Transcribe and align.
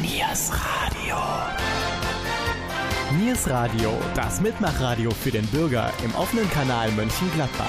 Niers 0.00 0.52
Radio. 0.52 1.16
Niers 3.18 3.50
Radio, 3.50 3.90
das 4.14 4.40
Mitmachradio 4.40 5.10
für 5.10 5.32
den 5.32 5.44
Bürger 5.46 5.92
im 6.04 6.14
offenen 6.14 6.48
Kanal 6.50 6.92
Mönchengladbach. 6.92 7.66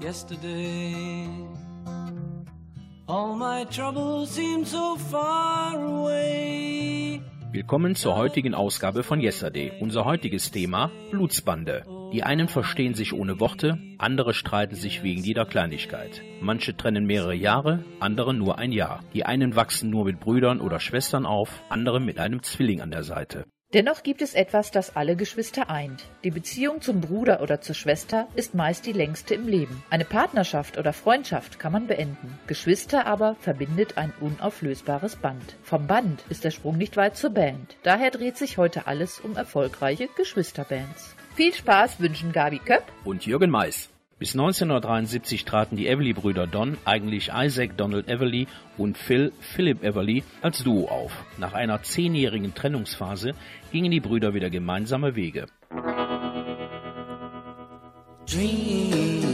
Yesterday, 0.00 1.26
all 3.06 3.36
my 3.36 3.66
troubles 3.66 4.34
seem 4.34 4.64
so 4.64 4.96
far 5.10 5.74
away. 5.74 7.20
Willkommen 7.50 7.96
zur 7.96 8.16
heutigen 8.16 8.54
Ausgabe 8.54 9.02
von 9.02 9.20
Yesterday. 9.20 9.72
Unser 9.80 10.06
heutiges 10.06 10.50
Thema 10.50 10.90
Blutsbande. 11.10 11.84
Die 12.12 12.24
einen 12.24 12.46
verstehen 12.46 12.92
sich 12.92 13.14
ohne 13.14 13.40
Worte, 13.40 13.78
andere 13.96 14.34
streiten 14.34 14.74
sich 14.74 15.02
wegen 15.02 15.22
jeder 15.22 15.46
Kleinigkeit. 15.46 16.20
Manche 16.42 16.76
trennen 16.76 17.06
mehrere 17.06 17.34
Jahre, 17.34 17.84
andere 18.00 18.34
nur 18.34 18.58
ein 18.58 18.70
Jahr. 18.70 19.00
Die 19.14 19.24
einen 19.24 19.56
wachsen 19.56 19.88
nur 19.88 20.04
mit 20.04 20.20
Brüdern 20.20 20.60
oder 20.60 20.78
Schwestern 20.78 21.24
auf, 21.24 21.62
andere 21.70 22.00
mit 22.00 22.18
einem 22.18 22.42
Zwilling 22.42 22.82
an 22.82 22.90
der 22.90 23.02
Seite. 23.02 23.46
Dennoch 23.72 24.02
gibt 24.02 24.20
es 24.20 24.34
etwas, 24.34 24.70
das 24.70 24.94
alle 24.94 25.16
Geschwister 25.16 25.70
eint. 25.70 26.04
Die 26.22 26.30
Beziehung 26.30 26.82
zum 26.82 27.00
Bruder 27.00 27.40
oder 27.40 27.62
zur 27.62 27.74
Schwester 27.74 28.28
ist 28.34 28.54
meist 28.54 28.84
die 28.84 28.92
längste 28.92 29.34
im 29.34 29.48
Leben. 29.48 29.82
Eine 29.88 30.04
Partnerschaft 30.04 30.76
oder 30.76 30.92
Freundschaft 30.92 31.58
kann 31.58 31.72
man 31.72 31.86
beenden. 31.86 32.38
Geschwister 32.46 33.06
aber 33.06 33.36
verbindet 33.36 33.96
ein 33.96 34.12
unauflösbares 34.20 35.16
Band. 35.16 35.56
Vom 35.62 35.86
Band 35.86 36.22
ist 36.28 36.44
der 36.44 36.50
Sprung 36.50 36.76
nicht 36.76 36.98
weit 36.98 37.16
zur 37.16 37.30
Band. 37.30 37.78
Daher 37.82 38.10
dreht 38.10 38.36
sich 38.36 38.58
heute 38.58 38.86
alles 38.86 39.18
um 39.20 39.36
erfolgreiche 39.36 40.08
Geschwisterbands. 40.14 41.16
Viel 41.34 41.54
Spaß 41.54 41.98
wünschen 41.98 42.30
Gabi 42.30 42.58
Köpp 42.58 42.84
und 43.04 43.24
Jürgen 43.24 43.50
Mais. 43.50 43.88
Bis 44.18 44.34
1973 44.34 45.46
traten 45.46 45.76
die 45.76 45.88
Everly-Brüder 45.88 46.46
Don, 46.46 46.76
eigentlich 46.84 47.30
Isaac 47.34 47.78
Donald 47.78 48.06
Everly 48.06 48.46
und 48.76 48.98
Phil 48.98 49.32
Philip 49.40 49.82
Everly, 49.82 50.24
als 50.42 50.62
Duo 50.62 50.88
auf. 50.88 51.24
Nach 51.38 51.54
einer 51.54 51.82
zehnjährigen 51.82 52.54
Trennungsphase 52.54 53.32
gingen 53.72 53.90
die 53.90 54.00
Brüder 54.00 54.34
wieder 54.34 54.50
gemeinsame 54.50 55.16
Wege. 55.16 55.46
Dream, 58.30 59.31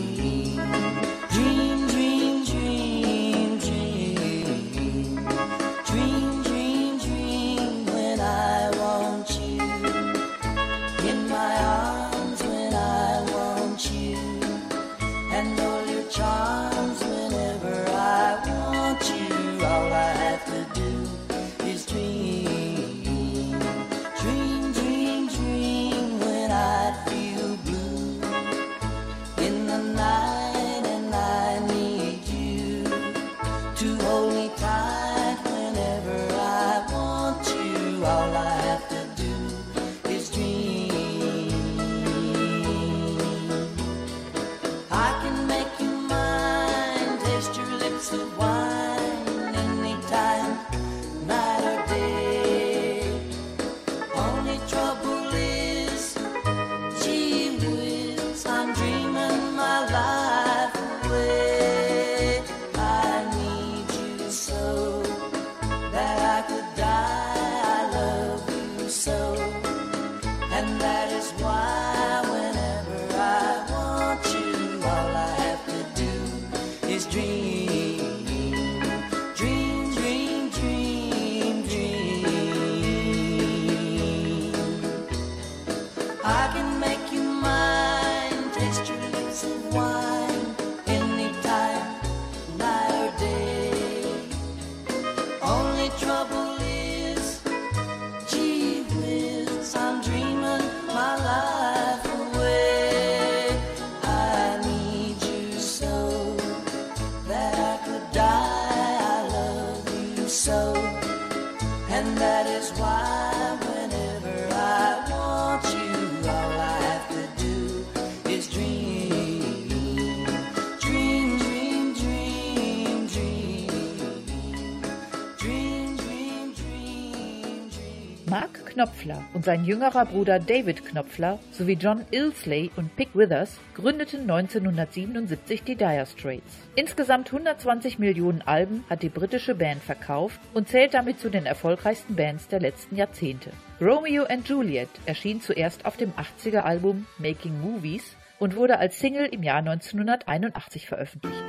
Mark 128.29 128.67
Knopfler 128.67 129.25
und 129.33 129.45
sein 129.45 129.65
jüngerer 129.65 130.05
Bruder 130.05 130.39
David 130.39 130.85
Knopfler 130.85 131.39
sowie 131.51 131.79
John 131.81 132.05
Ilsley 132.11 132.71
und 132.77 132.95
Pick 132.97 133.09
Withers 133.15 133.59
gründeten 133.75 134.23
1977 134.31 135.63
die 135.63 135.77
Dire 135.77 136.05
Straits. 136.05 136.59
Insgesamt 136.75 137.33
120 137.33 137.99
Millionen 137.99 138.43
Alben 138.43 138.85
hat 138.91 139.03
die 139.03 139.09
britische 139.09 139.55
Band 139.55 139.83
verkauft 139.83 140.39
und 140.53 140.69
zählt 140.69 140.93
damit 140.93 141.21
zu 141.21 141.31
den 141.31 141.47
erfolgreichsten 141.47 142.17
Bands 142.17 142.49
der 142.49 142.61
letzten 142.61 142.97
Jahrzehnte. 142.97 143.51
Romeo 143.81 144.25
and 144.25 144.47
Juliet 144.47 144.91
erschien 145.07 145.41
zuerst 145.41 145.87
auf 145.87 145.97
dem 145.97 146.13
80er 146.13 146.61
Album 146.61 147.07
Making 147.19 147.59
Movies 147.61 148.17
und 148.39 148.57
wurde 148.57 148.79
als 148.79 148.99
Single 148.99 149.27
im 149.27 149.43
Jahr 149.43 149.59
1981 149.59 150.87
veröffentlicht. 150.87 151.45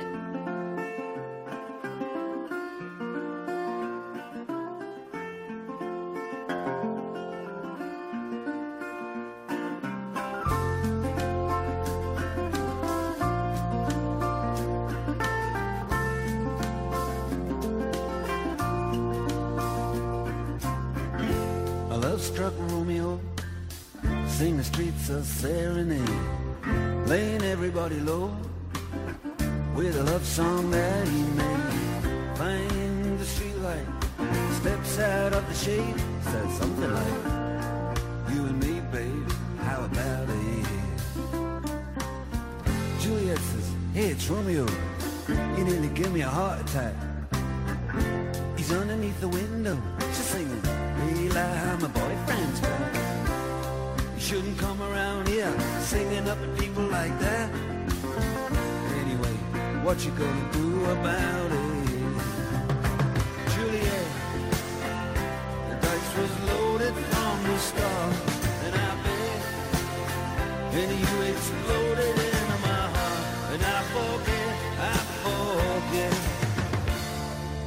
And 70.72 70.90
you 70.92 71.20
exploded 71.22 72.16
into 72.16 72.56
my 72.62 72.82
heart, 72.94 73.52
and 73.52 73.62
I 73.62 73.82
forget, 73.94 74.54
I 74.78 74.96
forget 75.24 76.14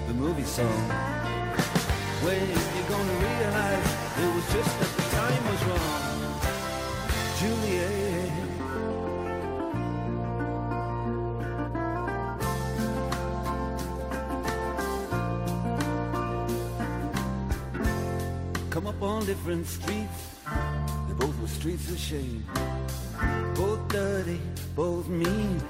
the 0.08 0.14
movie 0.14 0.44
song. 0.44 0.90
When 2.24 2.40
you're 2.40 2.90
gonna 2.90 3.18
realize 3.28 3.88
it 4.24 4.30
was 4.36 4.46
just 4.54 4.72
that 4.80 4.92
the 4.98 5.04
time 5.18 5.44
was 5.52 5.62
wrong. 5.68 6.04
Juliet. 7.40 8.32
Come 18.70 18.88
up 18.88 19.02
on 19.02 19.26
different 19.26 19.68
streets, 19.68 20.33
were 21.44 21.50
streets 21.50 21.92
of 21.92 22.00
shame. 22.00 22.46
Both 23.54 23.90
dirty, 23.90 24.40
both 24.78 25.10
mean. 25.10 25.62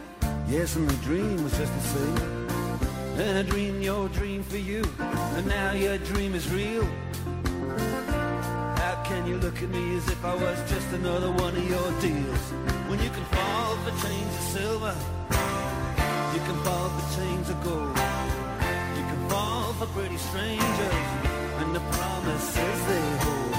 Yes, 0.48 0.76
and 0.76 0.88
the 0.88 0.96
dream 0.98 1.44
was 1.44 1.58
just 1.58 1.74
the 1.74 1.86
same. 1.96 2.18
And 3.18 3.40
I 3.40 3.42
dreamed 3.42 3.84
your 3.84 4.08
dream 4.10 4.44
for 4.44 4.58
you, 4.58 4.84
and 5.00 5.48
now 5.48 5.72
your 5.72 5.98
dream 6.10 6.36
is 6.36 6.48
real. 6.52 6.86
How 8.84 9.02
can 9.04 9.26
you 9.26 9.38
look 9.38 9.58
at 9.64 9.70
me 9.70 9.98
as 9.98 10.08
if 10.10 10.24
I 10.24 10.36
was 10.36 10.58
just 10.70 10.90
another 10.94 11.32
one 11.32 11.56
of 11.56 11.68
your 11.68 11.90
deals? 12.02 12.44
When 12.90 13.00
you 13.02 13.10
can 13.10 13.26
fall 13.36 13.76
for 13.84 13.94
chains 14.06 14.34
of 14.40 14.46
silver, 14.58 14.96
you 16.36 16.42
can 16.48 16.58
fall 16.66 16.90
for 16.96 17.06
chains 17.18 17.50
of 17.50 17.58
gold. 17.64 17.98
You 18.98 19.06
can 19.10 19.22
fall 19.28 19.74
for 19.74 19.88
pretty 19.98 20.18
strangers, 20.18 21.08
and 21.62 21.76
the 21.76 21.84
promises 21.98 22.78
they 22.90 23.06
hold. 23.26 23.53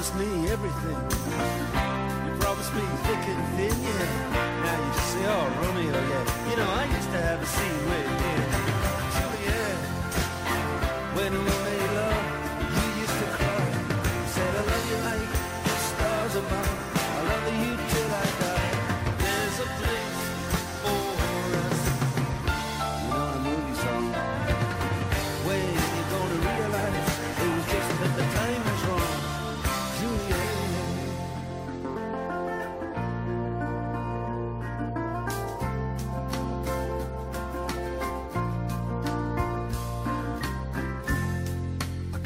Promised 0.00 0.16
me 0.16 0.48
everything. 0.48 0.96
You 0.96 2.40
promised 2.40 2.72
me 2.72 2.80
thick 3.04 3.28
and 3.28 3.42
thin, 3.54 3.82
yeah. 3.82 4.64
Now 4.64 4.86
you 4.86 4.92
just 4.94 5.12
say, 5.12 5.26
oh, 5.26 5.44
Romeo, 5.60 5.92
yeah. 5.92 6.50
You 6.50 6.56
know, 6.56 6.70
I 6.70 6.84
used 6.86 7.10
to 7.10 7.20
have 7.20 7.42
a 7.42 7.44
scene 7.44 7.84
with 7.84 8.06
yeah. 8.08 8.59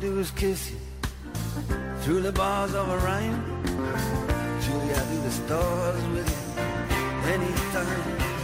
do 0.00 0.18
is 0.18 0.30
kiss 0.32 0.70
you 0.70 0.76
through 2.00 2.20
the 2.20 2.32
bars 2.32 2.74
of 2.74 2.88
a 2.88 2.98
rhyme. 2.98 3.42
Julie, 4.62 4.94
I 4.94 5.04
do 5.10 5.20
the 5.22 5.30
stars 5.30 6.04
with 6.08 6.28
you 6.28 7.32
anytime. 7.32 8.35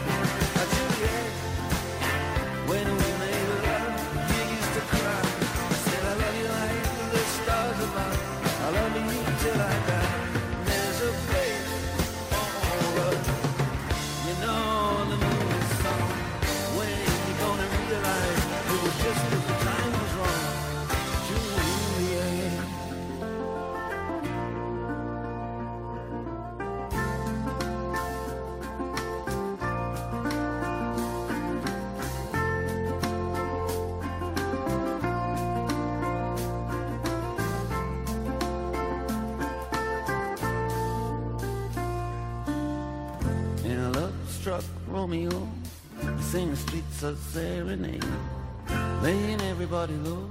Low 49.90 50.30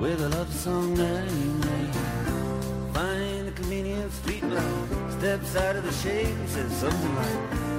with 0.00 0.22
a 0.22 0.28
love 0.30 0.52
song 0.54 0.94
that 0.94 1.28
he 1.28 1.44
made. 1.66 1.94
Find 2.94 3.48
the 3.48 3.52
convenient 3.52 4.12
street 4.12 4.44
light, 4.44 5.12
steps 5.18 5.56
out 5.56 5.76
of 5.76 5.84
the 5.84 5.92
shade 5.92 6.26
and 6.26 6.48
says 6.48 6.72
something 6.76 7.14
like, 7.16 7.77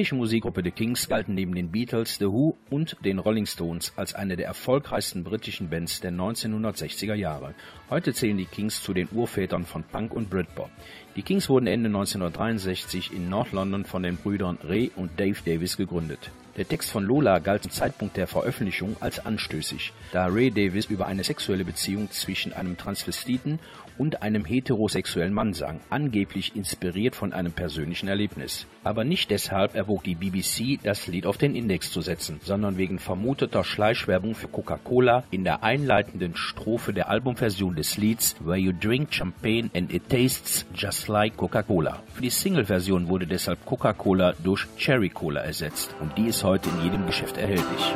Die 0.00 0.04
englische 0.04 0.14
Musikgruppe 0.14 0.62
The 0.64 0.70
Kings 0.70 1.10
galten 1.10 1.34
neben 1.34 1.54
den 1.54 1.70
Beatles, 1.70 2.16
The 2.16 2.24
Who 2.24 2.56
und 2.70 2.96
den 3.04 3.18
Rolling 3.18 3.44
Stones 3.44 3.92
als 3.96 4.14
eine 4.14 4.34
der 4.34 4.46
erfolgreichsten 4.46 5.24
britischen 5.24 5.68
Bands 5.68 6.00
der 6.00 6.10
1960er 6.10 7.12
Jahre. 7.12 7.54
Heute 7.90 8.14
zählen 8.14 8.38
die 8.38 8.46
Kings 8.46 8.82
zu 8.82 8.94
den 8.94 9.10
Urvätern 9.12 9.66
von 9.66 9.84
Punk 9.84 10.14
und 10.14 10.30
Britpop. 10.30 10.70
Die 11.16 11.22
Kings 11.22 11.50
wurden 11.50 11.66
Ende 11.66 11.88
1963 11.88 13.12
in 13.12 13.28
North 13.28 13.52
London 13.52 13.84
von 13.84 14.02
den 14.02 14.16
Brüdern 14.16 14.56
Ray 14.64 14.90
und 14.96 15.20
Dave 15.20 15.36
Davis 15.44 15.76
gegründet. 15.76 16.30
Der 16.56 16.66
Text 16.66 16.90
von 16.90 17.04
Lola 17.04 17.38
galt 17.38 17.62
zum 17.62 17.70
Zeitpunkt 17.70 18.16
der 18.16 18.26
Veröffentlichung 18.26 18.96
als 19.00 19.24
anstößig, 19.24 19.92
da 20.12 20.26
Ray 20.26 20.50
Davis 20.50 20.86
über 20.86 21.06
eine 21.06 21.22
sexuelle 21.22 21.64
Beziehung 21.64 22.10
zwischen 22.10 22.52
einem 22.52 22.76
Transvestiten 22.76 23.60
und 24.00 24.22
einem 24.22 24.46
heterosexuellen 24.46 25.34
Mann 25.34 25.52
sang, 25.52 25.80
angeblich 25.90 26.56
inspiriert 26.56 27.14
von 27.14 27.34
einem 27.34 27.52
persönlichen 27.52 28.08
Erlebnis. 28.08 28.66
Aber 28.82 29.04
nicht 29.04 29.30
deshalb 29.30 29.74
erwog 29.74 30.02
die 30.04 30.14
BBC, 30.14 30.82
das 30.82 31.06
Lied 31.06 31.26
auf 31.26 31.36
den 31.36 31.54
Index 31.54 31.92
zu 31.92 32.00
setzen, 32.00 32.40
sondern 32.42 32.78
wegen 32.78 32.98
vermuteter 32.98 33.62
Schleichwerbung 33.62 34.34
für 34.34 34.48
Coca-Cola 34.48 35.24
in 35.30 35.44
der 35.44 35.62
einleitenden 35.62 36.34
Strophe 36.34 36.94
der 36.94 37.10
Albumversion 37.10 37.76
des 37.76 37.98
Lieds 37.98 38.36
Where 38.40 38.56
You 38.56 38.72
Drink 38.72 39.12
Champagne 39.12 39.68
and 39.74 39.92
It 39.92 40.08
Tastes 40.08 40.64
Just 40.74 41.08
Like 41.08 41.36
Coca-Cola. 41.36 42.02
Für 42.14 42.22
die 42.22 42.30
Single-Version 42.30 43.08
wurde 43.08 43.26
deshalb 43.26 43.66
Coca-Cola 43.66 44.32
durch 44.42 44.66
Cherry-Cola 44.78 45.42
ersetzt 45.42 45.94
und 46.00 46.16
die 46.16 46.28
ist 46.28 46.39
heute 46.44 46.68
in 46.70 46.82
jedem 46.82 47.06
Geschäft 47.06 47.36
erhältlich. 47.36 47.94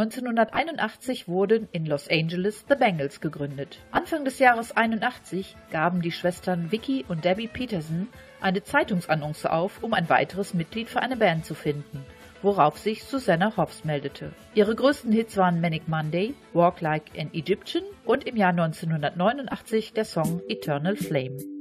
1981 0.00 1.28
wurden 1.28 1.68
in 1.72 1.84
Los 1.84 2.08
Angeles 2.08 2.64
The 2.66 2.74
Bengals 2.74 3.20
gegründet. 3.20 3.80
Anfang 3.90 4.24
des 4.24 4.38
Jahres 4.38 4.74
81 4.74 5.56
gaben 5.70 6.00
die 6.00 6.10
Schwestern 6.10 6.72
Vicky 6.72 7.04
und 7.06 7.26
Debbie 7.26 7.48
Peterson 7.48 8.08
eine 8.40 8.62
Zeitungsannonce 8.62 9.44
auf, 9.44 9.82
um 9.82 9.92
ein 9.92 10.08
weiteres 10.08 10.54
Mitglied 10.54 10.88
für 10.88 11.02
eine 11.02 11.18
Band 11.18 11.44
zu 11.44 11.54
finden, 11.54 12.02
worauf 12.40 12.78
sich 12.78 13.04
Susanna 13.04 13.58
Hoffs 13.58 13.84
meldete. 13.84 14.32
Ihre 14.54 14.74
größten 14.74 15.12
Hits 15.12 15.36
waren 15.36 15.60
Manic 15.60 15.86
Monday, 15.86 16.34
Walk 16.54 16.80
Like 16.80 17.10
an 17.18 17.28
Egyptian 17.34 17.84
und 18.06 18.26
im 18.26 18.36
Jahr 18.36 18.50
1989 18.50 19.92
der 19.92 20.06
Song 20.06 20.40
Eternal 20.48 20.96
Flame. 20.96 21.59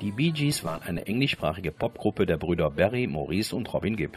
Die 0.00 0.12
Bee 0.12 0.30
Gees 0.30 0.62
waren 0.62 0.82
eine 0.82 1.08
englischsprachige 1.08 1.72
Popgruppe 1.72 2.24
der 2.24 2.36
Brüder 2.36 2.70
Barry, 2.70 3.08
Maurice 3.08 3.56
und 3.56 3.72
Robin 3.74 3.96
Gibb, 3.96 4.16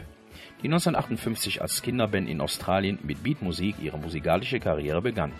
die 0.62 0.68
1958 0.68 1.60
als 1.60 1.82
Kinderband 1.82 2.28
in 2.28 2.40
Australien 2.40 3.00
mit 3.02 3.24
Beatmusik 3.24 3.74
ihre 3.82 3.98
musikalische 3.98 4.60
Karriere 4.60 5.02
begann. 5.02 5.32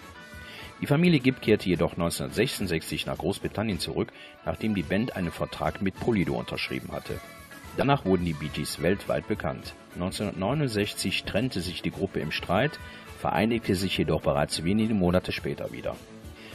Die 0.80 0.86
Familie 0.86 1.20
Gibb 1.20 1.40
kehrte 1.40 1.68
jedoch 1.68 1.92
1966 1.92 3.06
nach 3.06 3.18
Großbritannien 3.18 3.78
zurück, 3.78 4.12
nachdem 4.44 4.74
die 4.74 4.82
Band 4.82 5.14
einen 5.14 5.30
Vertrag 5.30 5.80
mit 5.80 5.94
Polydor 6.00 6.38
unterschrieben 6.38 6.90
hatte. 6.90 7.20
Danach 7.76 8.04
wurden 8.04 8.24
die 8.24 8.32
Bee 8.32 8.50
Gees 8.52 8.82
weltweit 8.82 9.28
bekannt. 9.28 9.74
1969 9.94 11.22
trennte 11.22 11.60
sich 11.60 11.82
die 11.82 11.92
Gruppe 11.92 12.18
im 12.18 12.32
Streit, 12.32 12.80
vereinigte 13.20 13.76
sich 13.76 13.96
jedoch 13.96 14.22
bereits 14.22 14.64
wenige 14.64 14.94
Monate 14.94 15.30
später 15.30 15.70
wieder. 15.70 15.94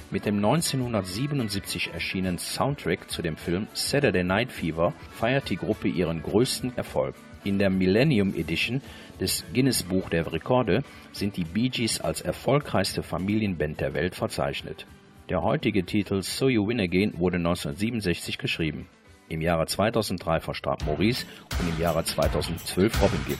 Mit 0.09 0.25
dem 0.25 0.37
1977 0.37 1.91
erschienenen 1.93 2.37
Soundtrack 2.37 3.11
zu 3.11 3.21
dem 3.21 3.35
Film 3.35 3.67
Saturday 3.73 4.23
Night 4.23 4.53
Fever 4.53 4.93
feiert 5.11 5.49
die 5.49 5.57
Gruppe 5.57 5.89
ihren 5.89 6.23
größten 6.23 6.77
Erfolg. 6.77 7.15
In 7.43 7.59
der 7.59 7.69
Millennium 7.69 8.33
Edition 8.33 8.81
des 9.19 9.43
Guinness 9.53 9.83
Buch 9.83 10.09
der 10.09 10.31
Rekorde 10.31 10.83
sind 11.11 11.35
die 11.35 11.43
Bee 11.43 11.67
Gees 11.67 11.99
als 11.99 12.21
erfolgreichste 12.21 13.03
Familienband 13.03 13.81
der 13.81 13.93
Welt 13.93 14.15
verzeichnet. 14.15 14.85
Der 15.27 15.43
heutige 15.43 15.85
Titel 15.85 16.21
So 16.21 16.47
You 16.47 16.65
Win 16.65 16.79
Again 16.79 17.19
wurde 17.19 17.35
1967 17.35 18.37
geschrieben. 18.37 18.87
Im 19.27 19.41
Jahre 19.41 19.65
2003 19.65 20.39
verstarb 20.39 20.85
Maurice 20.85 21.25
und 21.59 21.67
im 21.67 21.81
Jahre 21.81 22.05
2012 22.05 23.01
Robin 23.01 23.25
Gibb. 23.27 23.39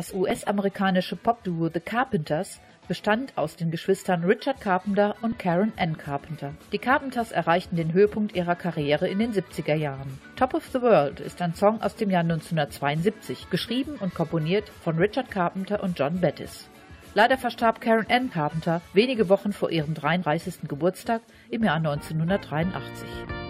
Das 0.00 0.14
US-amerikanische 0.14 1.14
Popduo 1.14 1.68
The 1.68 1.78
Carpenters 1.78 2.58
bestand 2.88 3.36
aus 3.36 3.56
den 3.56 3.70
Geschwistern 3.70 4.24
Richard 4.24 4.58
Carpenter 4.58 5.14
und 5.20 5.38
Karen 5.38 5.74
Ann 5.76 5.98
Carpenter. 5.98 6.54
Die 6.72 6.78
Carpenters 6.78 7.32
erreichten 7.32 7.76
den 7.76 7.92
Höhepunkt 7.92 8.34
ihrer 8.34 8.54
Karriere 8.54 9.08
in 9.08 9.18
den 9.18 9.34
70er 9.34 9.74
Jahren. 9.74 10.18
Top 10.36 10.54
of 10.54 10.66
the 10.72 10.80
World 10.80 11.20
ist 11.20 11.42
ein 11.42 11.52
Song 11.52 11.82
aus 11.82 11.96
dem 11.96 12.08
Jahr 12.08 12.22
1972, 12.22 13.50
geschrieben 13.50 13.98
und 14.00 14.14
komponiert 14.14 14.70
von 14.70 14.96
Richard 14.96 15.30
Carpenter 15.30 15.82
und 15.82 15.98
John 15.98 16.18
Bettis. 16.18 16.70
Leider 17.12 17.36
verstarb 17.36 17.82
Karen 17.82 18.06
Ann 18.08 18.30
Carpenter 18.30 18.80
wenige 18.94 19.28
Wochen 19.28 19.52
vor 19.52 19.70
ihrem 19.70 19.92
33. 19.92 20.66
Geburtstag 20.66 21.20
im 21.50 21.62
Jahr 21.62 21.76
1983. 21.76 23.49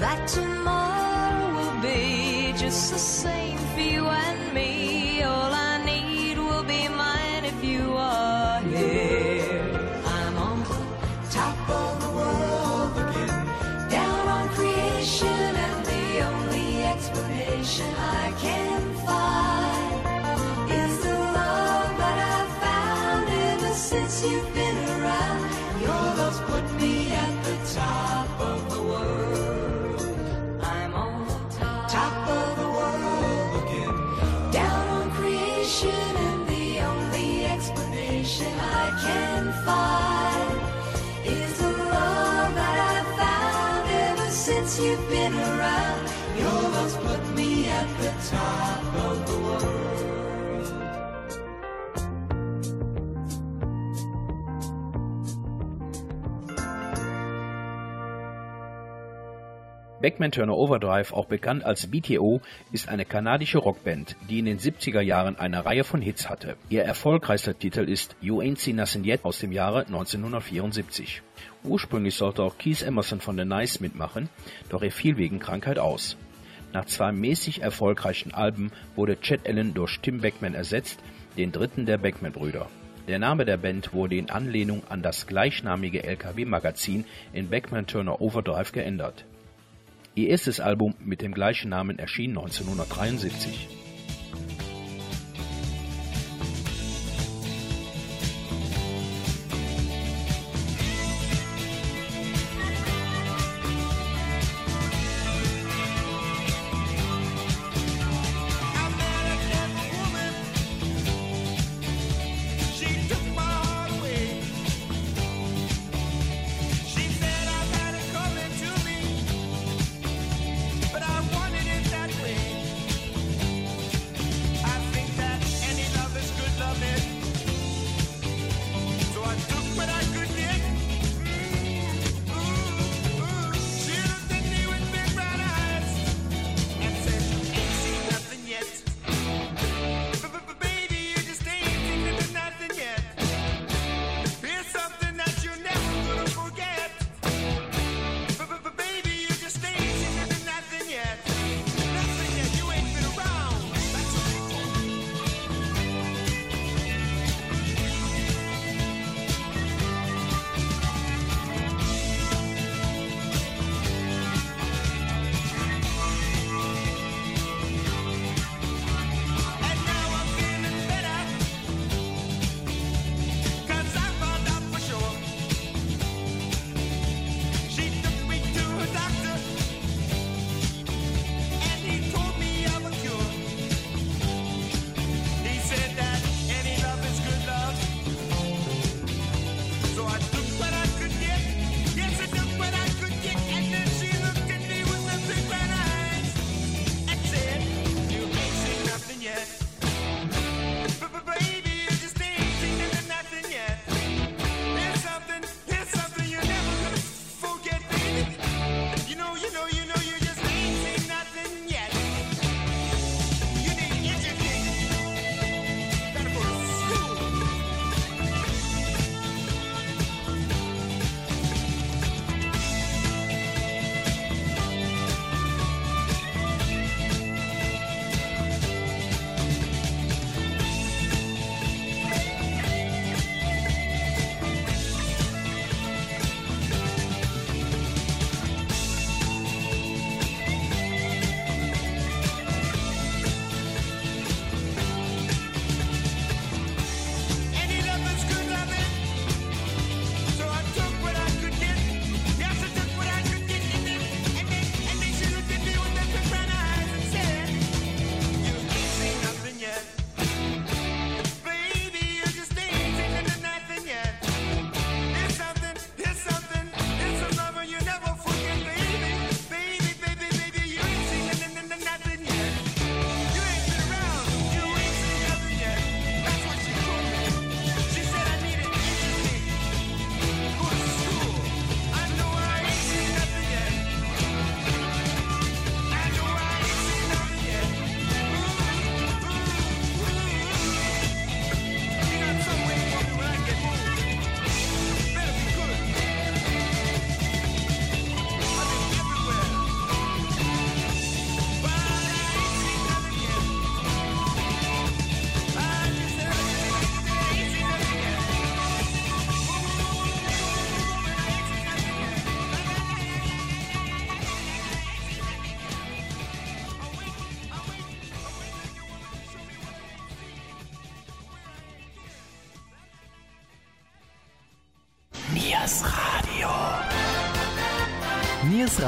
that 0.00 0.28
tomorrow 0.28 1.54
will 1.54 1.80
be 1.80 2.52
just 2.56 2.92
the 2.92 2.98
same 2.98 3.58
for 3.74 3.80
you 3.80 4.06
and 4.06 4.54
me. 4.54 5.05
Beckman 59.98 60.30
Turner 60.30 60.54
Overdrive, 60.54 61.14
auch 61.14 61.24
bekannt 61.24 61.64
als 61.64 61.86
BTO, 61.86 62.42
ist 62.70 62.90
eine 62.90 63.06
kanadische 63.06 63.56
Rockband, 63.56 64.16
die 64.28 64.38
in 64.40 64.44
den 64.44 64.58
70er 64.58 65.00
Jahren 65.00 65.38
eine 65.38 65.64
Reihe 65.64 65.84
von 65.84 66.02
Hits 66.02 66.28
hatte. 66.28 66.56
Ihr 66.68 66.82
erfolgreichster 66.82 67.58
Titel 67.58 67.88
ist 67.88 68.14
You 68.20 68.42
Ain't 68.42 68.58
Seen 68.58 68.76
Nothing 68.76 69.04
Yet 69.04 69.24
aus 69.24 69.38
dem 69.38 69.52
Jahre 69.52 69.86
1974. 69.86 71.22
Ursprünglich 71.64 72.14
sollte 72.14 72.42
auch 72.42 72.58
Keith 72.58 72.82
Emerson 72.82 73.20
von 73.20 73.38
The 73.38 73.46
Nice 73.46 73.80
mitmachen, 73.80 74.28
doch 74.68 74.82
er 74.82 74.90
fiel 74.90 75.16
wegen 75.16 75.38
Krankheit 75.38 75.78
aus. 75.78 76.18
Nach 76.74 76.84
zwei 76.84 77.10
mäßig 77.10 77.62
erfolgreichen 77.62 78.34
Alben 78.34 78.72
wurde 78.96 79.18
Chet 79.18 79.48
Allen 79.48 79.72
durch 79.72 79.98
Tim 80.00 80.20
Beckman 80.20 80.52
ersetzt, 80.52 81.00
den 81.38 81.52
dritten 81.52 81.86
der 81.86 81.96
Beckman-Brüder. 81.96 82.68
Der 83.08 83.18
Name 83.18 83.46
der 83.46 83.56
Band 83.56 83.94
wurde 83.94 84.16
in 84.16 84.28
Anlehnung 84.28 84.82
an 84.90 85.00
das 85.00 85.26
gleichnamige 85.26 86.04
LKW-Magazin 86.04 87.06
in 87.32 87.48
Beckman 87.48 87.86
Turner 87.86 88.20
Overdrive 88.20 88.72
geändert. 88.72 89.24
Ihr 90.16 90.30
erstes 90.30 90.60
Album 90.60 90.94
mit 91.04 91.20
dem 91.20 91.34
gleichen 91.34 91.68
Namen 91.68 91.98
erschien 91.98 92.30
1973. 92.30 93.85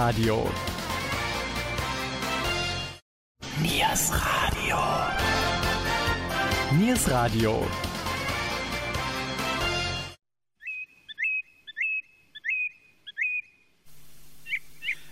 Radio. 0.08 0.50
Niers 3.60 4.10
Radio. 4.10 4.76
Niers 6.78 7.10
Radio. 7.10 7.66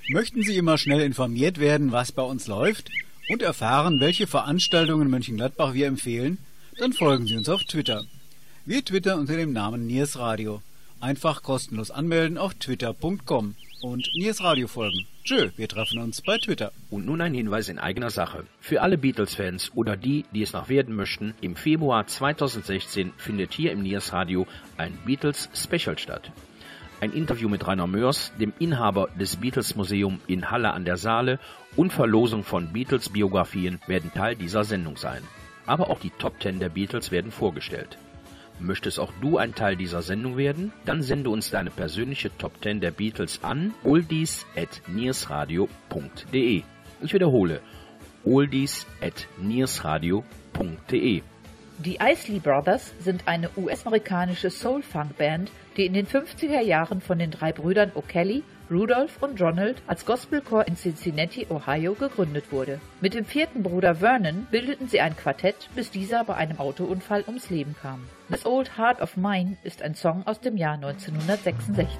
Möchten 0.09 0.42
Sie 0.42 0.56
immer 0.56 0.78
schnell 0.78 1.02
informiert 1.02 1.61
werden, 1.61 1.92
was 1.92 2.12
bei 2.12 2.22
uns 2.22 2.46
läuft 2.46 2.88
und 3.28 3.42
erfahren, 3.42 4.00
welche 4.00 4.26
Veranstaltungen 4.26 5.02
in 5.02 5.11
Mönchengladbach 5.11 5.74
wir 5.74 5.88
empfehlen? 5.88 6.38
Dann 6.78 6.94
folgen 6.94 7.26
Sie 7.26 7.37
uns 7.37 7.50
auf 7.50 7.62
Twitter. 7.64 8.06
Wir 8.64 8.82
twittern 8.82 9.18
unter 9.20 9.37
dem 9.37 9.52
Namen 9.52 9.87
Niers 9.87 10.18
Radio. 10.18 10.62
Einfach 11.00 11.42
kostenlos 11.42 11.90
anmelden 11.90 12.38
auf 12.38 12.54
twitter.com 12.54 13.54
und 13.82 14.09
Niers 14.14 14.42
Radio 14.42 14.66
folgen. 14.66 15.06
Tschö, 15.24 15.50
wir 15.56 15.68
treffen 15.68 15.98
uns 15.98 16.22
bei 16.22 16.38
Twitter. 16.38 16.72
Und 16.88 17.04
nun 17.04 17.20
ein 17.20 17.35
Hinweis 17.35 17.68
in 17.68 17.78
eigener 17.78 18.09
Sache. 18.11 18.44
Für 18.61 18.80
alle 18.80 18.96
Beatles-Fans 18.96 19.72
oder 19.74 19.96
die, 19.96 20.24
die 20.32 20.42
es 20.42 20.54
noch 20.54 20.70
werden 20.70 20.96
möchten, 20.96 21.35
im 21.42 21.54
Februar 21.54 22.06
2016 22.06 23.12
findet 23.18 23.52
hier 23.52 23.72
im 23.72 23.82
Niers 23.82 24.14
Radio 24.14 24.46
ein 24.78 24.96
Beatles-Special 25.04 25.98
statt. 25.98 26.32
Ein 27.00 27.12
Interview 27.12 27.50
mit 27.50 27.66
Rainer 27.66 27.87
Mörs, 27.87 28.32
dem 28.40 28.54
Inhaber 28.59 29.09
des 29.20 29.37
Beatles 29.37 29.76
Museum 29.76 30.20
in 30.26 30.50
Halle 30.50 30.72
an 30.72 30.87
der 30.87 30.96
Saale 30.96 31.38
und 31.76 31.92
Verlosung 31.92 32.42
von 32.42 32.72
Beatles-Biografien 32.72 33.80
werden 33.87 34.12
Teil 34.14 34.35
dieser 34.35 34.64
Sendung 34.64 34.96
sein. 34.96 35.22
Aber 35.66 35.90
auch 35.90 36.00
die 36.00 36.11
Top 36.11 36.40
10 36.40 36.59
der 36.59 36.70
Beatles 36.70 37.11
werden 37.11 37.32
vorgestellt. 37.32 37.98
Möchtest 38.59 38.99
auch 38.99 39.12
du 39.21 39.37
ein 39.37 39.55
Teil 39.55 39.77
dieser 39.77 40.01
Sendung 40.03 40.37
werden? 40.37 40.73
Dann 40.85 41.03
sende 41.03 41.31
uns 41.31 41.51
deine 41.51 41.71
persönliche 41.71 42.37
Top 42.38 42.61
10 42.62 42.81
der 42.81 42.90
Beatles 42.90 43.38
an 43.42 43.75
oldies@niersradio.de. 43.85 46.62
Ich 47.03 47.12
wiederhole: 47.12 47.61
oldies@niersradio.de. 48.25 51.23
Die 51.79 51.99
Isley 52.01 52.38
Brothers 52.38 52.95
sind 53.01 53.29
eine 53.29 53.51
US-amerikanische 53.55 54.49
Soul-Funk-Band, 54.49 55.51
die 55.77 55.85
in 55.85 55.92
den 55.92 56.07
50er 56.07 56.62
Jahren 56.62 57.03
von 57.03 57.19
den 57.19 57.31
drei 57.31 57.53
Brüdern 57.53 57.90
O'Kelly, 57.90 58.45
Rudolph 58.70 59.22
und 59.22 59.40
Ronald 59.40 59.81
als 59.87 60.05
Gospelchor 60.05 60.66
in 60.66 60.76
Cincinnati, 60.76 61.46
Ohio 61.50 61.94
gegründet 61.94 62.50
wurde. 62.50 62.81
Mit 63.00 63.14
dem 63.14 63.24
vierten 63.24 63.62
Bruder 63.62 63.96
Vernon 63.96 64.46
bildeten 64.50 64.88
sie 64.88 65.00
ein 65.00 65.16
Quartett, 65.16 65.68
bis 65.76 65.90
dieser 65.90 66.24
bei 66.24 66.35
einem 66.35 66.59
Autounfall 66.59 67.22
ums 67.26 67.48
Leben 67.50 67.76
kam. 67.81 68.02
This 68.29 68.44
Old 68.44 68.76
Heart 68.76 69.00
of 69.00 69.16
Mine 69.16 69.57
ist 69.62 69.83
ein 69.83 69.94
Song 69.94 70.26
aus 70.26 70.40
dem 70.40 70.57
Jahr 70.57 70.74
1966. 70.74 71.96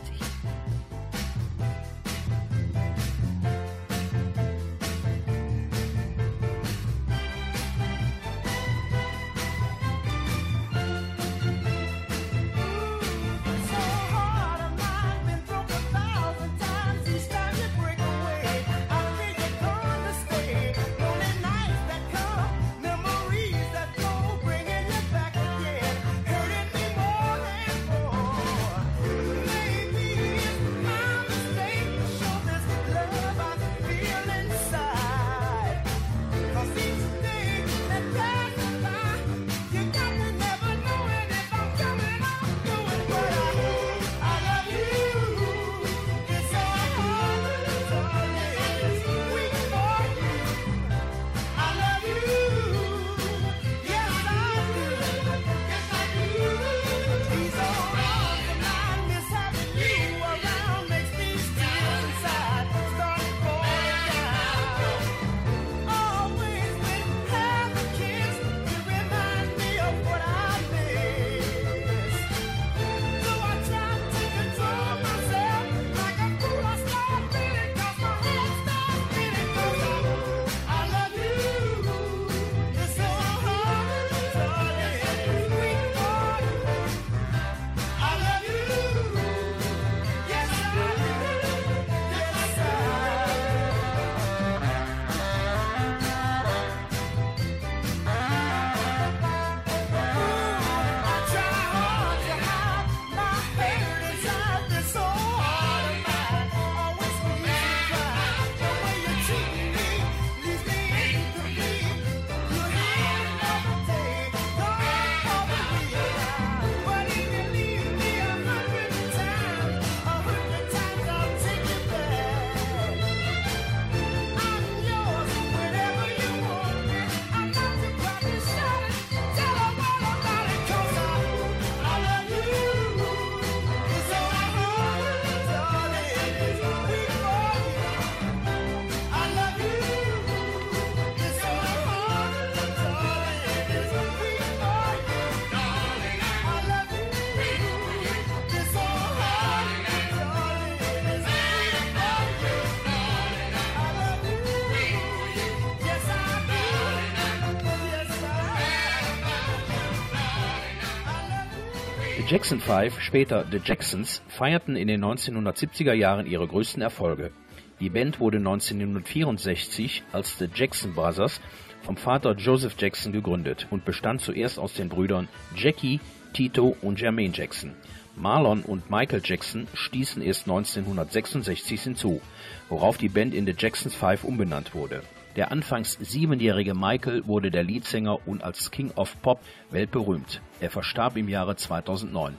Jackson 162.29 162.59
Five, 162.59 163.01
später 163.01 163.47
The 163.49 163.61
Jacksons, 163.65 164.21
feierten 164.27 164.75
in 164.75 164.89
den 164.89 165.05
1970er 165.05 165.93
Jahren 165.93 166.27
ihre 166.27 166.49
größten 166.49 166.83
Erfolge. 166.83 167.31
Die 167.79 167.89
Band 167.89 168.19
wurde 168.19 168.39
1964 168.39 170.03
als 170.11 170.37
The 170.37 170.49
Jackson 170.53 170.93
Brothers 170.93 171.41
vom 171.83 171.97
Vater 171.97 172.35
Joseph 172.35 172.75
Jackson 172.77 173.13
gegründet 173.13 173.69
und 173.71 173.85
bestand 173.85 174.23
zuerst 174.23 174.59
aus 174.59 174.75
den 174.75 174.89
Brüdern 174.89 175.29
Jackie, 175.55 176.01
Tito 176.33 176.77
und 176.83 177.01
Jermaine 177.01 177.33
Jackson. 177.33 177.77
Marlon 178.17 178.63
und 178.63 178.91
Michael 178.91 179.23
Jackson 179.23 179.69
stießen 179.75 180.21
erst 180.21 180.49
1966 180.49 181.81
hinzu, 181.81 182.21
worauf 182.69 182.99
die 182.99 183.09
Band 183.09 183.35
in 183.35 183.47
The 183.47 183.55
Jacksons 183.57 183.95
Five 183.95 184.25
umbenannt 184.25 184.75
wurde. 184.75 185.03
Der 185.37 185.53
anfangs 185.53 185.97
siebenjährige 186.01 186.75
Michael 186.75 187.25
wurde 187.29 187.53
der 187.53 187.63
Leadsänger 187.63 188.27
und 188.27 188.43
als 188.43 188.73
King 188.73 188.91
of 188.97 189.15
Pop 189.23 189.39
weltberühmt. 189.71 190.41
Er 190.61 190.71
verstarb 190.71 191.17
im 191.17 191.29
Jahre 191.29 191.57
2009. 191.57 192.35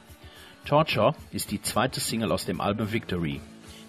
Torture 0.65 1.13
ist 1.31 1.51
die 1.51 1.61
zweite 1.61 1.99
Single 1.99 2.31
aus 2.31 2.45
dem 2.45 2.61
Album 2.61 2.91
Victory. 2.91 3.39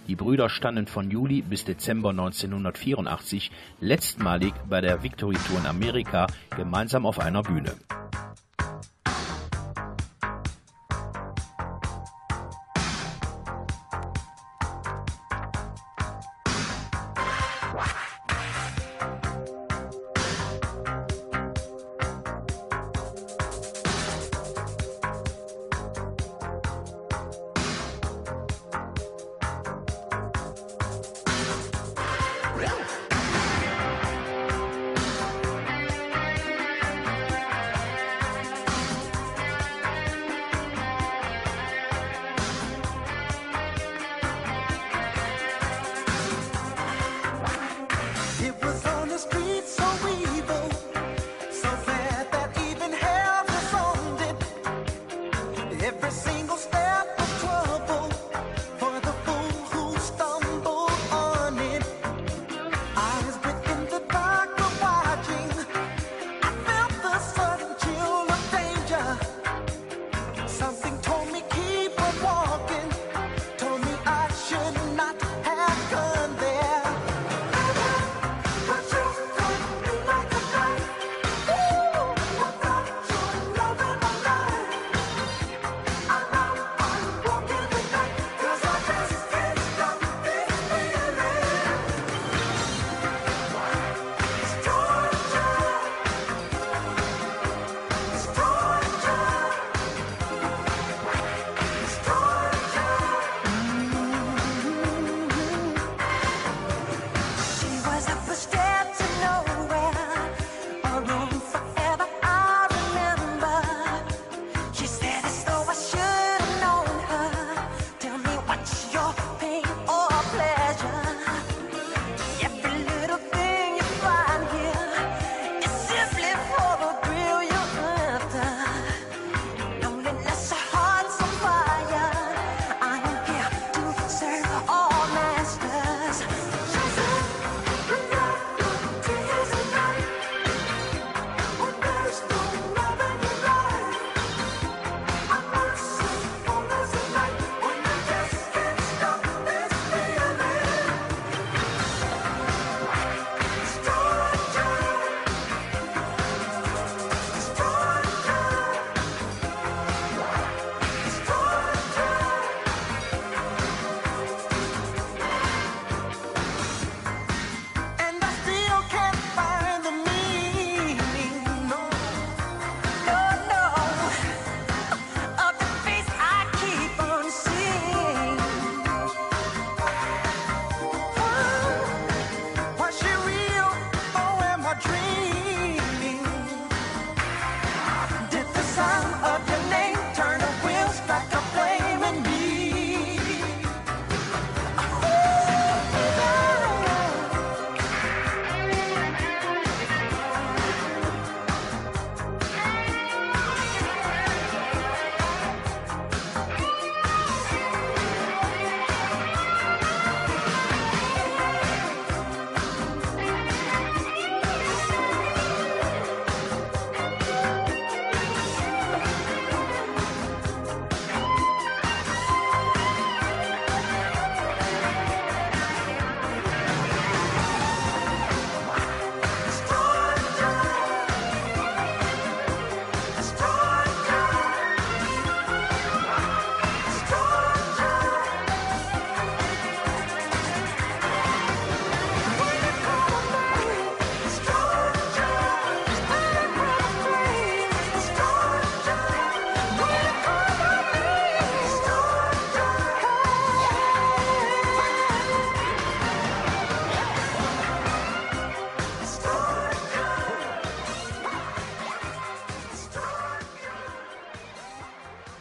Die 0.06 0.16
Brüder 0.16 0.48
standen 0.48 0.86
von 0.86 1.10
Juli 1.10 1.42
bis 1.42 1.64
Dezember 1.64 2.10
1984 2.10 3.50
letztmalig 3.80 4.52
bei 4.68 4.80
der 4.80 5.02
Victory 5.02 5.34
Tour 5.34 5.58
in 5.58 5.66
Amerika 5.66 6.26
gemeinsam 6.56 7.06
auf 7.06 7.18
einer 7.18 7.42
Bühne. 7.42 7.74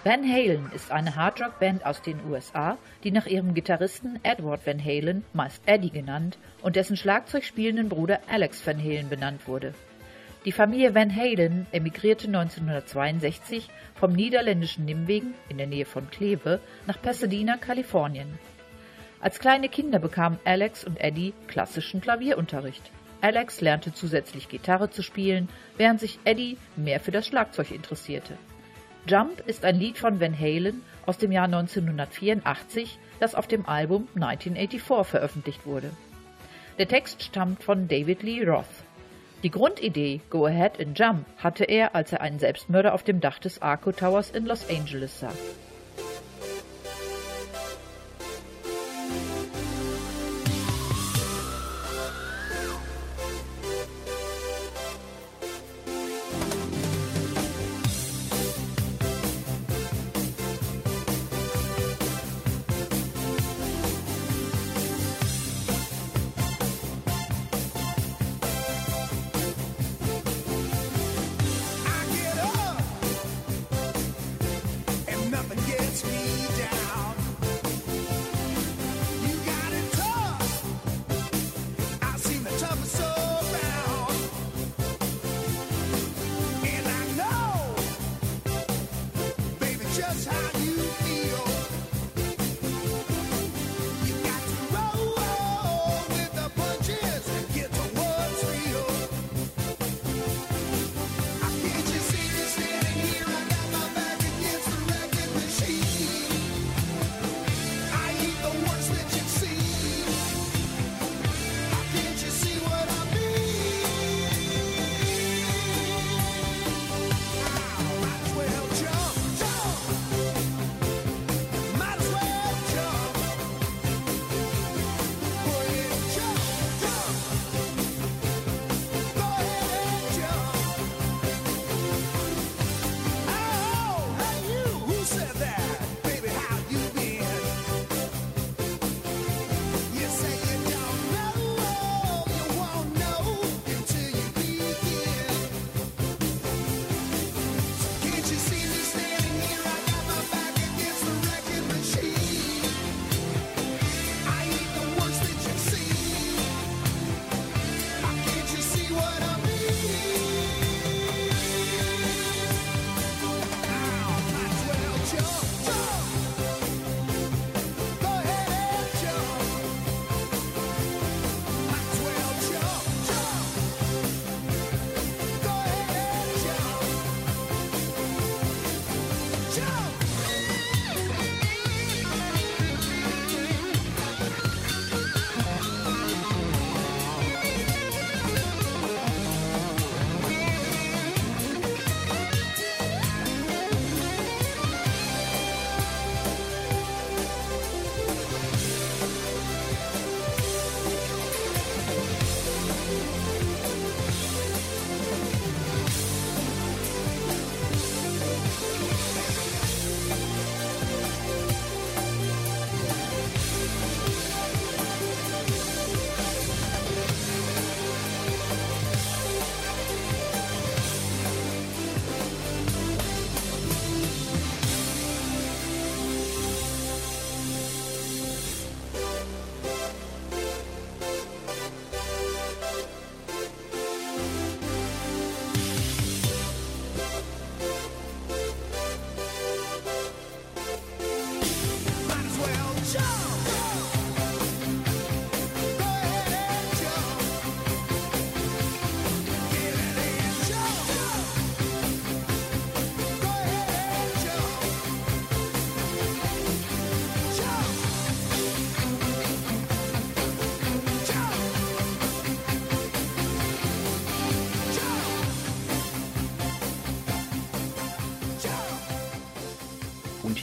Van 0.07 0.23
Halen 0.23 0.71
ist 0.73 0.89
eine 0.89 1.17
Hardrock-Band 1.17 1.85
aus 1.85 2.01
den 2.01 2.25
USA, 2.29 2.77
die 3.03 3.11
nach 3.11 3.25
ihrem 3.25 3.53
Gitarristen 3.53 4.21
Edward 4.23 4.65
Van 4.65 4.81
Halen, 4.81 5.25
meist 5.33 5.61
Eddie 5.65 5.89
genannt, 5.89 6.37
und 6.61 6.77
dessen 6.77 6.95
Schlagzeug 6.95 7.43
spielenden 7.43 7.89
Bruder 7.89 8.21
Alex 8.29 8.65
Van 8.65 8.81
Halen 8.81 9.09
benannt 9.09 9.49
wurde. 9.49 9.73
Die 10.45 10.53
Familie 10.53 10.95
Van 10.95 11.13
Halen 11.13 11.67
emigrierte 11.73 12.27
1962 12.27 13.67
vom 13.95 14.13
niederländischen 14.13 14.85
Nimwegen 14.85 15.33
in 15.49 15.57
der 15.57 15.67
Nähe 15.67 15.83
von 15.83 16.09
Kleve 16.09 16.61
nach 16.85 17.01
Pasadena, 17.01 17.57
Kalifornien. 17.57 18.39
Als 19.19 19.39
kleine 19.39 19.67
Kinder 19.67 19.99
bekamen 19.99 20.39
Alex 20.45 20.85
und 20.85 21.01
Eddie 21.01 21.33
klassischen 21.47 21.99
Klavierunterricht. 21.99 22.91
Alex 23.19 23.59
lernte 23.59 23.93
zusätzlich 23.93 24.47
Gitarre 24.47 24.89
zu 24.89 25.03
spielen, 25.03 25.49
während 25.75 25.99
sich 25.99 26.17
Eddie 26.23 26.57
mehr 26.77 27.01
für 27.01 27.11
das 27.11 27.27
Schlagzeug 27.27 27.71
interessierte. 27.71 28.37
Jump 29.07 29.41
ist 29.47 29.63
ein 29.63 29.79
Lied 29.79 29.97
von 29.97 30.19
Van 30.19 30.37
Halen 30.37 30.83
aus 31.05 31.17
dem 31.17 31.31
Jahr 31.31 31.45
1984, 31.45 32.99
das 33.21 33.35
auf 33.35 33.47
dem 33.47 33.65
Album 33.65 34.09
1984 34.15 35.07
veröffentlicht 35.07 35.65
wurde. 35.65 35.91
Der 36.77 36.89
Text 36.89 37.23
stammt 37.23 37.63
von 37.63 37.87
David 37.87 38.21
Lee 38.21 38.43
Roth. 38.43 38.65
Die 39.43 39.49
Grundidee 39.49 40.19
Go 40.29 40.45
Ahead 40.45 40.79
and 40.81 40.99
Jump 40.99 41.25
hatte 41.37 41.63
er, 41.63 41.95
als 41.95 42.11
er 42.11 42.19
einen 42.19 42.39
Selbstmörder 42.39 42.93
auf 42.93 43.03
dem 43.03 43.21
Dach 43.21 43.39
des 43.39 43.61
Arco 43.61 43.93
Towers 43.93 44.31
in 44.31 44.45
Los 44.45 44.69
Angeles 44.69 45.19
sah. 45.21 45.31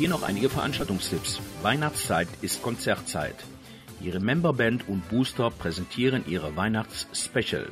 Hier 0.05 0.11
noch 0.11 0.23
einige 0.23 0.51
Veranstaltungstipps. 0.51 1.41
Weihnachtszeit 1.63 2.29
ist 2.43 2.63
Konzertzeit. 2.63 3.37
Ihre 4.03 4.21
Memberband 4.21 4.87
und 4.87 5.09
Booster 5.09 5.49
präsentieren 5.51 6.25
ihre 6.29 6.55
Weihnachts-Special. 6.55 7.71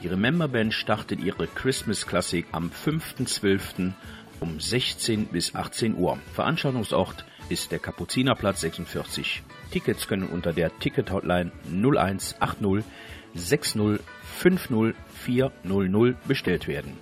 Ihre 0.00 0.16
Memberband 0.16 0.72
startet 0.72 1.18
ihre 1.18 1.48
Christmas 1.48 2.06
Classic 2.06 2.46
am 2.52 2.70
5.12. 2.70 3.90
um 4.38 4.60
16 4.60 5.26
bis 5.26 5.56
18 5.56 5.96
Uhr. 5.96 6.16
Veranstaltungsort 6.32 7.24
ist 7.48 7.72
der 7.72 7.80
Kapuzinerplatz 7.80 8.60
46. 8.60 9.42
Tickets 9.72 10.06
können 10.06 10.28
unter 10.28 10.52
der 10.52 10.78
Ticket-Hotline 10.78 11.50
0180 11.72 12.84
60 13.34 13.98
50 14.38 14.94
400 15.12 16.28
bestellt 16.28 16.68
werden. 16.68 16.96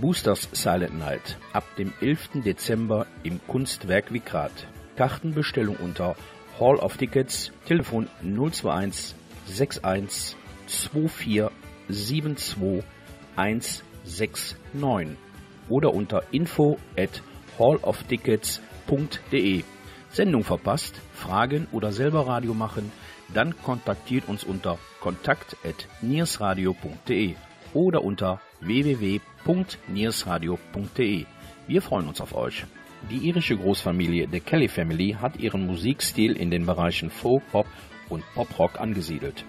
Boosters 0.00 0.48
Silent 0.52 0.98
Night 0.98 1.36
ab 1.52 1.64
dem 1.76 1.92
11. 2.00 2.42
Dezember 2.44 3.06
im 3.22 3.40
Kunstwerk 3.46 4.12
Wikrat. 4.12 4.66
Kartenbestellung 4.96 5.76
unter 5.76 6.16
Hall 6.58 6.74
of 6.76 6.96
Tickets, 6.96 7.52
Telefon 7.66 8.08
021 8.22 9.14
61 9.46 10.36
24 10.66 11.50
72 11.88 12.82
169 13.36 14.56
oder 15.68 15.94
unter 15.94 16.24
info 16.32 16.78
at 16.96 17.22
halloftickets.de. 17.58 19.64
Sendung 20.10 20.44
verpasst, 20.44 21.00
Fragen 21.14 21.68
oder 21.72 21.92
selber 21.92 22.26
Radio 22.26 22.54
machen, 22.54 22.90
dann 23.32 23.54
kontaktiert 23.62 24.28
uns 24.28 24.44
unter 24.44 24.78
kontakt 25.00 25.56
at 25.64 25.88
niersradio.de 26.02 27.34
oder 27.72 28.04
unter 28.04 28.42
www.niersradio.de. 28.62 31.26
Wir 31.66 31.82
freuen 31.82 32.08
uns 32.08 32.20
auf 32.20 32.34
euch. 32.34 32.64
Die 33.10 33.28
irische 33.28 33.56
Großfamilie 33.56 34.28
The 34.30 34.40
Kelly 34.40 34.68
Family 34.68 35.16
hat 35.20 35.36
ihren 35.36 35.66
Musikstil 35.66 36.36
in 36.36 36.50
den 36.50 36.66
Bereichen 36.66 37.10
Folk, 37.10 37.42
Pop 37.50 37.66
und 38.08 38.24
Poprock 38.34 38.80
angesiedelt. 38.80 39.44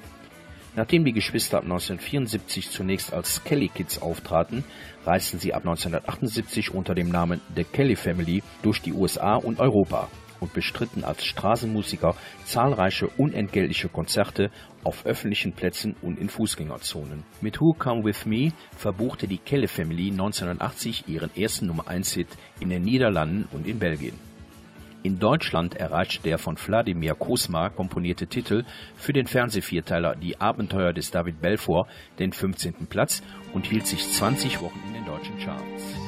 Nachdem 0.76 1.06
die 1.06 1.14
Geschwister 1.14 1.58
ab 1.58 1.64
1974 1.64 2.72
zunächst 2.72 3.14
als 3.14 3.44
Kelly 3.44 3.68
Kids 3.68 4.02
auftraten, 4.02 4.64
reisten 5.06 5.38
sie 5.38 5.54
ab 5.54 5.62
1978 5.62 6.74
unter 6.74 6.96
dem 6.96 7.10
Namen 7.10 7.42
The 7.56 7.64
Kelly 7.64 7.96
Family 7.96 8.42
durch 8.64 8.82
die 8.82 8.94
USA 8.94 9.36
und 9.36 9.60
Europa 9.60 10.10
und 10.40 10.54
bestritten 10.54 11.04
als 11.04 11.26
Straßenmusiker 11.26 12.16
zahlreiche 12.44 13.08
unentgeltliche 13.18 13.88
Konzerte 13.88 14.50
auf 14.84 15.06
öffentlichen 15.06 15.54
Plätzen 15.54 15.96
und 16.02 16.20
in 16.20 16.30
Fußgängerzonen. 16.30 17.24
Mit 17.42 17.60
Who 17.62 17.74
Come 17.74 18.04
With 18.04 18.26
Me 18.26 18.52
verbuchte 18.76 19.28
die 19.28 19.38
Kelly 19.38 19.68
Family 19.68 20.12
1980 20.12 21.08
ihren 21.08 21.36
ersten 21.36 21.68
Nummer 21.68 21.88
1 21.88 22.14
Hit 22.14 22.28
in 22.60 22.70
den 22.70 22.84
Niederlanden 22.84 23.48
und 23.52 23.68
in 23.68 23.80
Belgien. 23.80 24.16
In 25.04 25.20
Deutschland 25.20 25.76
erreichte 25.76 26.24
der 26.24 26.38
von 26.38 26.58
Wladimir 26.58 27.14
Kosma 27.16 27.70
komponierte 27.70 28.28
Titel 28.28 28.64
für 28.96 29.12
den 29.12 29.28
Fernsehvierteiler 29.28 30.16
Die 30.16 30.40
Abenteuer 30.40 30.94
des 30.94 31.12
David 31.12 31.42
Belfort 31.42 31.88
den 32.20 32.32
15. 32.32 32.88
Platz 32.90 33.22
und 33.54 33.66
hielt 33.66 33.86
sich 33.86 34.08
20 34.08 34.62
Wochen 34.62 34.80
in 34.88 34.94
den 34.94 35.06
deutschen 35.06 35.38
Charts. 35.40 36.03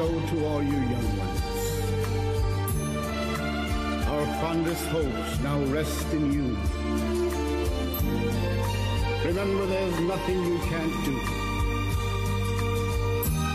Hello 0.00 0.14
to 0.28 0.46
all 0.46 0.62
you 0.62 0.78
young 0.78 1.18
ones. 1.18 1.42
Our 4.06 4.26
fondest 4.40 4.86
hopes 4.86 5.40
now 5.40 5.58
rest 5.74 6.12
in 6.12 6.32
you. 6.32 6.56
Remember, 9.26 9.66
there's 9.66 9.98
nothing 10.02 10.44
you 10.44 10.58
can't 10.70 11.04
do. 11.04 11.20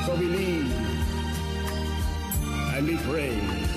So 0.05 0.17
believe 0.17 0.69
and 2.75 2.87
be 2.87 2.97
brave. 2.97 3.72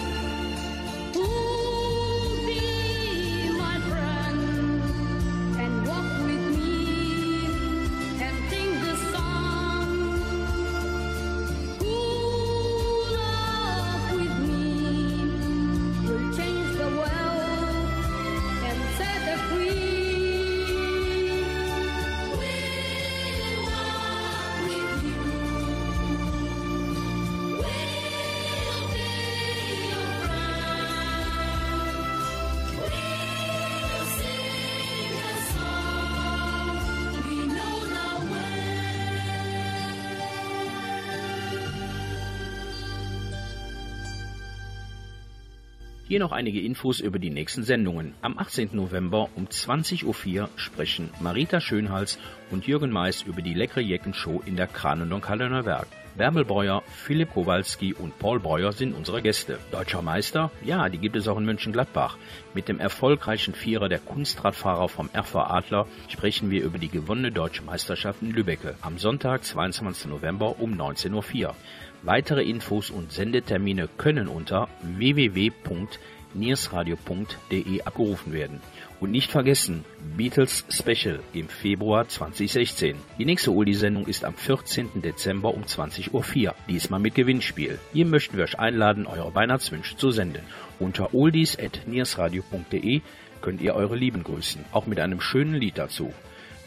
Hier 46.08 46.20
noch 46.20 46.30
einige 46.30 46.60
Infos 46.60 47.00
über 47.00 47.18
die 47.18 47.30
nächsten 47.30 47.64
Sendungen. 47.64 48.14
Am 48.22 48.38
18. 48.38 48.68
November 48.74 49.28
um 49.34 49.46
20.04 49.46 50.04
Uhr 50.40 50.48
sprechen 50.54 51.10
Marita 51.18 51.60
Schönhals 51.60 52.20
und 52.52 52.64
Jürgen 52.64 52.92
Mais 52.92 53.22
über 53.22 53.42
die 53.42 53.54
leckere 53.54 53.80
Jecken-Show 53.80 54.40
in 54.46 54.54
der 54.54 54.68
Kranendonk-Halle 54.68 55.64
Werk. 55.64 55.88
Bärbel 56.16 56.46
Breuer, 56.46 56.82
Philipp 56.86 57.34
Kowalski 57.34 57.92
und 57.92 58.18
Paul 58.18 58.40
Breuer 58.40 58.72
sind 58.72 58.94
unsere 58.94 59.20
Gäste. 59.20 59.58
Deutscher 59.70 60.00
Meister? 60.00 60.50
Ja, 60.64 60.88
die 60.88 60.96
gibt 60.96 61.14
es 61.14 61.28
auch 61.28 61.36
in 61.36 61.44
Mönchengladbach. 61.44 62.16
Mit 62.54 62.68
dem 62.68 62.80
erfolgreichen 62.80 63.54
Vierer 63.54 63.90
der 63.90 63.98
Kunstradfahrer 63.98 64.88
vom 64.88 65.10
RV 65.14 65.36
Adler 65.36 65.86
sprechen 66.08 66.50
wir 66.50 66.64
über 66.64 66.78
die 66.78 66.88
gewonnene 66.88 67.32
deutsche 67.32 67.62
Meisterschaft 67.62 68.22
in 68.22 68.30
Lübbecke 68.30 68.76
am 68.80 68.96
Sonntag, 68.96 69.44
22. 69.44 70.06
November 70.06 70.58
um 70.58 70.72
19.04 70.72 71.44
Uhr. 71.46 71.54
Weitere 72.02 72.44
Infos 72.44 72.90
und 72.90 73.12
Sendetermine 73.12 73.88
können 73.98 74.28
unter 74.28 74.68
www.nsradio.de 74.82 76.15
niersradio.de 76.34 77.82
abgerufen 77.82 78.32
werden. 78.32 78.60
Und 79.00 79.10
nicht 79.10 79.30
vergessen, 79.30 79.84
Beatles 80.16 80.64
Special 80.70 81.20
im 81.32 81.48
Februar 81.48 82.08
2016. 82.08 82.96
Die 83.18 83.24
nächste 83.24 83.52
Oldie-Sendung 83.52 84.06
ist 84.06 84.24
am 84.24 84.34
14. 84.34 85.02
Dezember 85.02 85.54
um 85.54 85.64
20.04 85.64 86.12
Uhr, 86.12 86.54
diesmal 86.68 87.00
mit 87.00 87.14
Gewinnspiel. 87.14 87.78
Hier 87.92 88.06
möchten 88.06 88.36
wir 88.36 88.44
euch 88.44 88.58
einladen, 88.58 89.06
eure 89.06 89.34
Weihnachtswünsche 89.34 89.96
zu 89.96 90.10
senden. 90.10 90.42
Unter 90.78 91.14
oldies.niersradio.de 91.14 93.00
könnt 93.42 93.60
ihr 93.60 93.74
eure 93.74 93.96
Lieben 93.96 94.22
grüßen, 94.22 94.64
auch 94.72 94.86
mit 94.86 94.98
einem 94.98 95.20
schönen 95.20 95.54
Lied 95.54 95.76
dazu. 95.78 96.12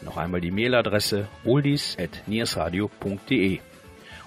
Noch 0.02 0.16
einmal 0.16 0.40
die 0.40 0.50
Mailadresse 0.50 1.28
oldies.niersradio.de. 1.44 3.60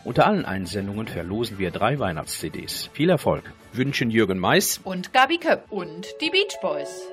Unter 0.04 0.28
allen 0.28 0.46
Einsendungen 0.46 1.08
verlosen 1.08 1.58
wir 1.58 1.72
drei 1.72 1.98
Weihnachts-CDs. 1.98 2.92
Viel 2.94 3.10
Erfolg. 3.10 3.52
Wünschen 3.76 4.12
Jürgen 4.12 4.38
Mais 4.38 4.80
Und 4.84 5.14
Gabi 5.14 5.38
Köpp. 5.38 5.72
Und 5.72 6.08
die 6.22 6.30
Beach 6.30 6.58
Boys. 6.62 7.13